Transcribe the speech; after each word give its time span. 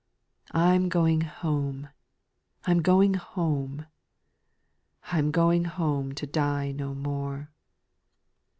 I 0.51 0.73
'm 0.73 0.89
going 0.89 1.21
home, 1.21 1.89
I 2.65 2.71
'm 2.71 2.81
going 2.81 3.13
home, 3.13 3.85
I 5.11 5.19
'm 5.19 5.29
going 5.29 5.65
home, 5.65 6.15
to 6.15 6.25
die 6.25 6.71
no 6.71 6.95
more. 6.95 7.51